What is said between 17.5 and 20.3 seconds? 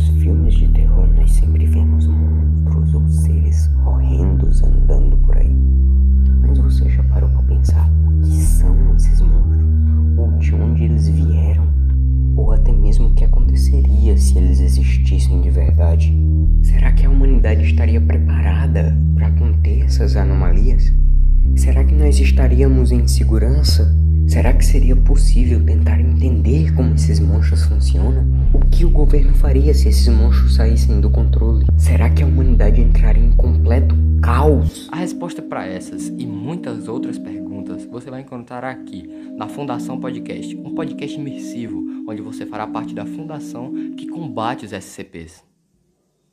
estaria preparada para conter essas